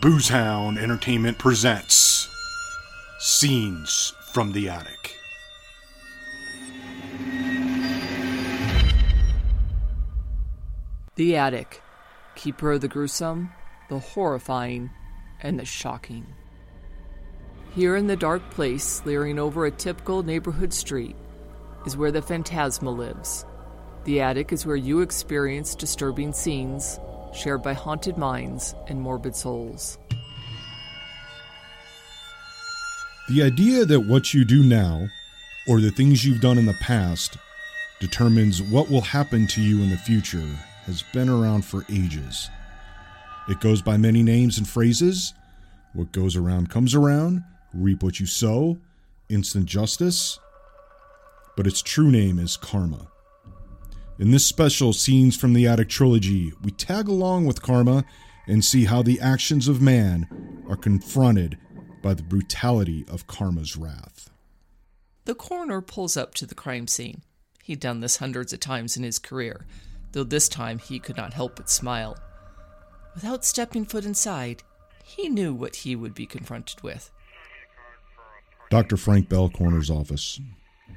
[0.00, 2.26] Boozehound Entertainment presents
[3.18, 5.14] Scenes from the Attic.
[11.16, 11.82] The Attic,
[12.34, 13.52] keeper of the gruesome,
[13.90, 14.88] the horrifying,
[15.42, 16.26] and the shocking.
[17.74, 21.16] Here in the dark place, leering over a typical neighborhood street,
[21.84, 23.44] is where the phantasma lives.
[24.04, 26.98] The attic is where you experience disturbing scenes
[27.32, 29.98] shared by haunted minds and morbid souls.
[33.28, 35.08] The idea that what you do now,
[35.68, 37.36] or the things you've done in the past,
[38.00, 40.48] determines what will happen to you in the future
[40.86, 42.48] has been around for ages.
[43.48, 45.34] It goes by many names and phrases.
[45.92, 48.78] What goes around comes around, reap what you sow,
[49.28, 50.38] instant justice.
[51.56, 53.08] But its true name is karma.
[54.20, 58.04] In this special Scenes from the Attic trilogy, we tag along with karma
[58.46, 60.28] and see how the actions of man
[60.68, 61.56] are confronted
[62.02, 64.28] by the brutality of karma's wrath.
[65.24, 67.22] The coroner pulls up to the crime scene.
[67.62, 69.64] He'd done this hundreds of times in his career,
[70.12, 72.18] though this time he could not help but smile.
[73.14, 74.62] Without stepping foot inside,
[75.02, 77.10] he knew what he would be confronted with.
[78.68, 78.98] Dr.
[78.98, 80.38] Frank Bell, coroner's office.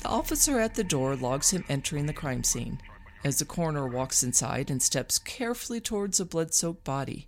[0.00, 2.80] The officer at the door logs him entering the crime scene
[3.24, 7.26] as the coroner walks inside and steps carefully towards a blood soaked body.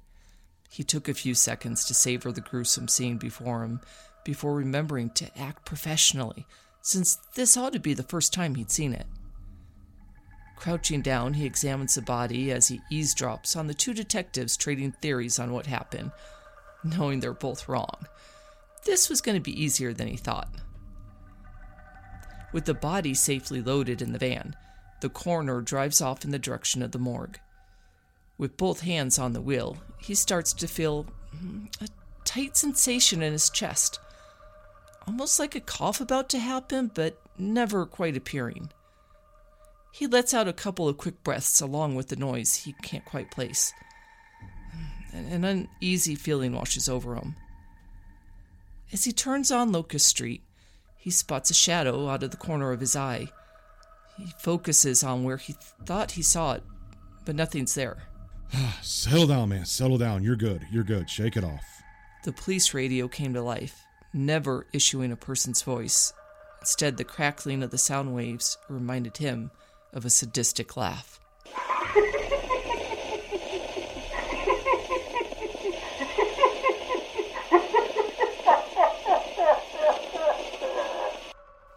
[0.68, 3.80] He took a few seconds to savor the gruesome scene before him
[4.26, 6.46] before remembering to act professionally,
[6.82, 9.06] since this ought to be the first time he'd seen it.
[10.56, 15.38] Crouching down, he examines the body as he eavesdrops on the two detectives trading theories
[15.38, 16.10] on what happened,
[16.82, 18.06] knowing they're both wrong.
[18.84, 20.52] This was going to be easier than he thought.
[22.52, 24.56] With the body safely loaded in the van,
[25.00, 27.38] the coroner drives off in the direction of the morgue.
[28.38, 31.06] With both hands on the wheel, he starts to feel
[31.38, 31.88] hmm, a
[32.24, 33.98] tight sensation in his chest,
[35.06, 38.70] almost like a cough about to happen, but never quite appearing.
[39.92, 43.30] He lets out a couple of quick breaths along with the noise he can't quite
[43.30, 43.72] place.
[45.12, 47.36] Hmm, an uneasy feeling washes over him.
[48.92, 50.42] As he turns on Locust Street,
[50.96, 53.28] he spots a shadow out of the corner of his eye.
[54.18, 55.54] He focuses on where he
[55.84, 56.62] thought he saw it,
[57.24, 58.04] but nothing's there.
[58.82, 59.64] Settle down, man.
[59.64, 60.22] Settle down.
[60.22, 60.66] You're good.
[60.70, 61.10] You're good.
[61.10, 61.64] Shake it off.
[62.24, 66.12] The police radio came to life, never issuing a person's voice.
[66.60, 69.50] Instead, the crackling of the sound waves reminded him
[69.92, 71.20] of a sadistic laugh.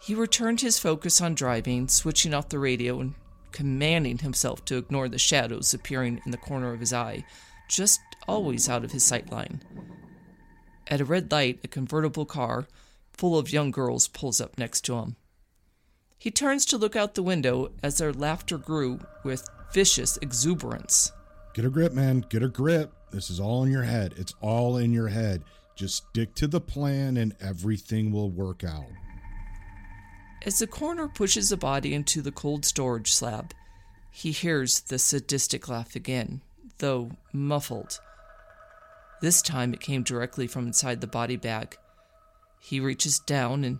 [0.09, 3.14] He returned his focus on driving, switching off the radio and
[3.52, 7.25] commanding himself to ignore the shadows appearing in the corner of his eye,
[7.68, 9.62] just always out of his sight line.
[10.88, 12.68] At a red light, a convertible car
[13.14, 15.16] full of young girls pulls up next to him.
[16.18, 21.12] He turns to look out the window as their laughter grew with vicious exuberance.
[21.53, 22.25] Get a grip, man.
[22.30, 22.94] Get a grip.
[23.12, 24.16] This is all in your head.
[24.18, 25.44] It's all in your head.
[25.75, 28.90] Just stick to the plan and everything will work out.
[30.45, 33.53] As the coroner pushes the body into the cold storage slab,
[34.09, 36.41] he hears the sadistic laugh again,
[36.77, 38.00] though muffled.
[39.22, 41.77] This time it came directly from inside the body bag.
[42.59, 43.79] He reaches down and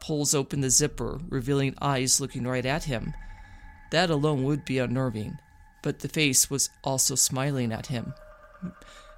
[0.00, 3.14] pulls open the zipper, revealing eyes looking right at him.
[3.92, 5.38] That alone would be unnerving,
[5.82, 8.14] but the face was also smiling at him.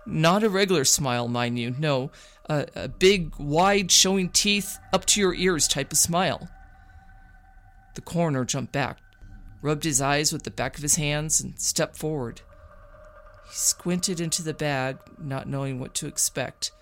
[0.06, 2.10] Not a regular smile, mind you, no,
[2.48, 6.50] a, a big, wide, showing teeth up to your ears type of smile.
[7.94, 8.98] The coroner jumped back,
[9.62, 12.40] rubbed his eyes with the back of his hands, and stepped forward.
[13.48, 16.72] He squinted into the bag, not knowing what to expect,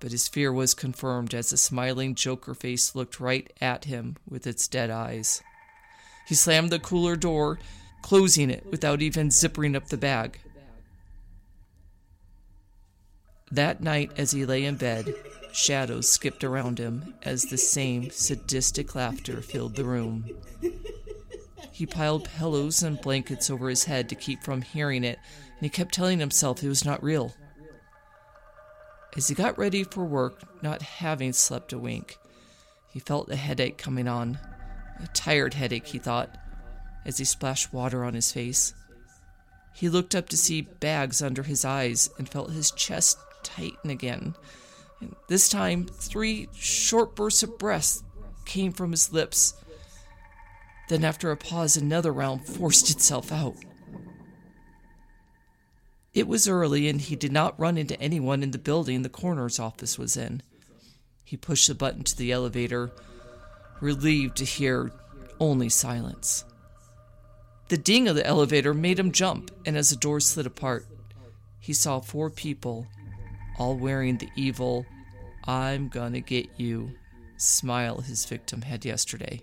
[0.00, 4.46] but his fear was confirmed as the smiling Joker face looked right at him with
[4.46, 5.42] its dead eyes.
[6.26, 7.58] He slammed the cooler door,
[8.02, 10.38] closing it without even zippering up the bag.
[13.50, 15.14] That night, as he lay in bed,
[15.56, 20.28] Shadows skipped around him as the same sadistic laughter filled the room.
[21.72, 25.70] He piled pillows and blankets over his head to keep from hearing it, and he
[25.70, 27.34] kept telling himself it was not real.
[29.16, 32.18] As he got ready for work, not having slept a wink,
[32.92, 34.38] he felt a headache coming on.
[35.02, 36.36] A tired headache, he thought,
[37.06, 38.74] as he splashed water on his face.
[39.72, 44.34] He looked up to see bags under his eyes and felt his chest tighten again
[45.28, 48.02] this time, three short bursts of breath
[48.44, 49.54] came from his lips.
[50.88, 53.56] Then, after a pause, another round forced itself out.
[56.14, 59.58] It was early, and he did not run into anyone in the building the coroner's
[59.58, 60.42] office was in.
[61.24, 62.90] He pushed the button to the elevator,
[63.80, 64.92] relieved to hear
[65.40, 66.44] only silence.
[67.68, 70.86] The ding of the elevator made him jump, and as the door slid apart,
[71.58, 72.86] he saw four people,
[73.58, 74.86] all wearing the evil,
[75.44, 76.92] I'm gonna get you
[77.36, 79.42] smile his victim had yesterday.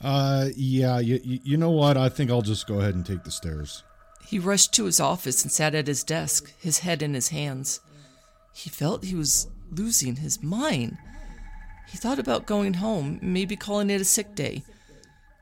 [0.00, 1.96] Uh, yeah, you, you know what?
[1.96, 3.84] I think I'll just go ahead and take the stairs.
[4.26, 7.80] He rushed to his office and sat at his desk, his head in his hands.
[8.54, 10.98] He felt he was losing his mind.
[11.88, 14.64] He thought about going home, maybe calling it a sick day.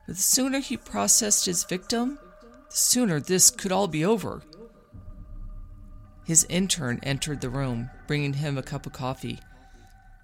[0.05, 2.19] But the sooner he processed his victim,
[2.69, 4.41] the sooner this could all be over.
[6.23, 9.39] His intern entered the room, bringing him a cup of coffee.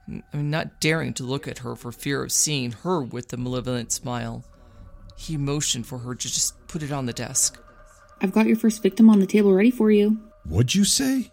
[0.08, 3.38] I mean, not daring to look at her for fear of seeing her with the
[3.38, 4.46] malevolent smile.
[5.18, 7.60] He motioned for her to just put it on the desk.
[8.22, 10.20] I've got your first victim on the table ready for you.
[10.46, 11.32] What'd you say?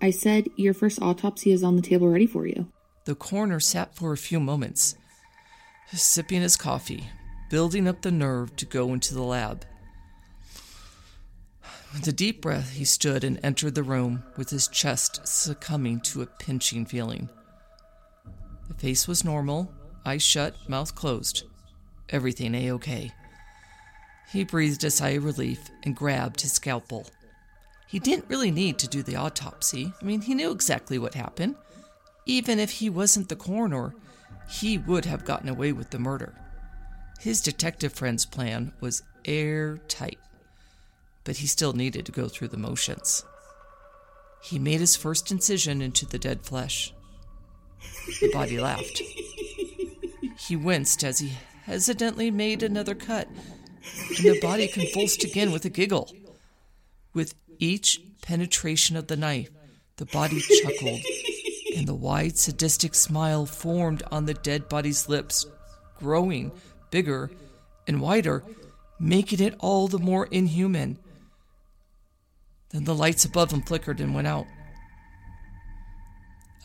[0.00, 2.70] I said your first autopsy is on the table ready for you.
[3.04, 4.96] The coroner sat for a few moments,
[5.92, 7.08] sipping his coffee,
[7.48, 9.64] building up the nerve to go into the lab.
[11.96, 16.20] With a deep breath, he stood and entered the room with his chest succumbing to
[16.20, 17.30] a pinching feeling.
[18.68, 19.72] The face was normal,
[20.04, 21.44] eyes shut, mouth closed.
[22.10, 23.12] Everything a okay.
[24.30, 27.06] He breathed a sigh of relief and grabbed his scalpel.
[27.86, 29.94] He didn't really need to do the autopsy.
[29.98, 31.56] I mean, he knew exactly what happened.
[32.26, 33.94] Even if he wasn't the coroner,
[34.50, 36.34] he would have gotten away with the murder.
[37.20, 40.18] His detective friend's plan was airtight,
[41.26, 43.24] but he still needed to go through the motions.
[44.40, 46.94] He made his first incision into the dead flesh.
[48.20, 49.02] The body laughed.
[50.38, 51.32] He winced as he
[51.64, 56.14] hesitantly made another cut, and the body convulsed again with a giggle.
[57.12, 59.50] With each penetration of the knife,
[59.96, 61.00] the body chuckled,
[61.76, 65.44] and the wide, sadistic smile formed on the dead body's lips,
[65.98, 66.52] growing
[66.92, 67.32] bigger
[67.88, 68.44] and wider,
[69.00, 70.98] making it all the more inhuman.
[72.76, 74.46] Then the lights above him flickered and went out.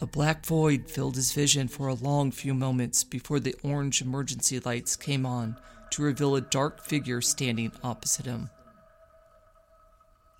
[0.01, 4.59] A black void filled his vision for a long few moments before the orange emergency
[4.59, 5.55] lights came on
[5.91, 8.49] to reveal a dark figure standing opposite him.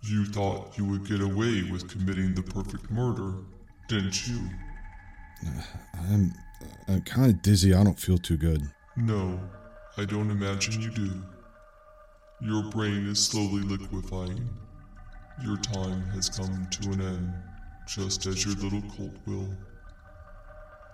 [0.01, 3.35] You thought you would get away with committing the perfect murder,
[3.88, 4.41] didn't you?
[6.12, 6.33] I'm,
[6.89, 7.73] I'm kind of dizzy.
[7.73, 8.62] I don't feel too good.
[8.97, 9.39] No,
[9.95, 11.23] I don't imagine you do.
[12.41, 14.50] Your brain is slowly liquefying.
[15.44, 17.34] Your time has come to an end
[17.88, 19.50] just as your little cult will.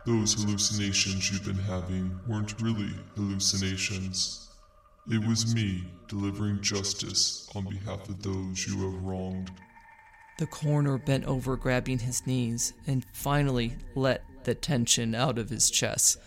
[0.05, 4.47] Those hallucinations you've been having weren't really hallucinations.
[5.11, 9.51] It was me delivering justice on behalf of those you have wronged.
[10.39, 15.69] The coroner bent over, grabbing his knees, and finally let the tension out of his
[15.69, 16.19] chest.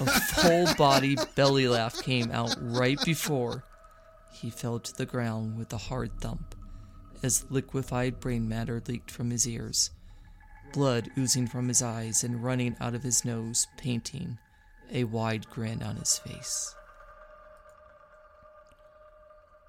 [0.00, 3.64] A full body belly laugh came out right before
[4.32, 6.56] he fell to the ground with a hard thump
[7.22, 9.90] as liquefied brain matter leaked from his ears
[10.72, 14.38] blood oozing from his eyes and running out of his nose, painting
[14.92, 16.74] a wide grin on his face.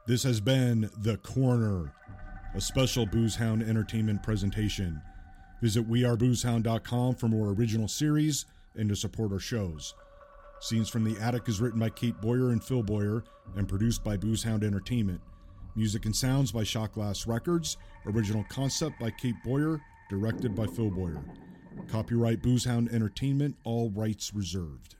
[0.08, 1.94] This has been The Coroner,
[2.56, 5.02] a special Boozehound Entertainment presentation.
[5.62, 9.94] Visit weareboozehound.com for more original series and to support our shows.
[10.60, 13.24] Scenes from the Attic is written by Kate Boyer and Phil Boyer
[13.56, 15.22] and produced by Boozehound Entertainment.
[15.76, 17.78] Music and sounds by Shot Glass Records.
[18.06, 21.24] Original concept by Kate Boyer directed by Phil Boyer.
[21.88, 24.96] Copyright Boozehound Entertainment, all rights reserved.